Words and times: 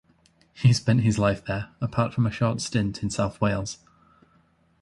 He 0.53 0.73
spent 0.73 1.01
his 1.01 1.19
life 1.19 1.45
there, 1.45 1.69
apart 1.79 2.11
from 2.15 2.25
a 2.25 2.31
short 2.31 2.59
stint 2.59 3.03
in 3.03 3.11
South 3.11 3.39
Wales. 3.39 3.77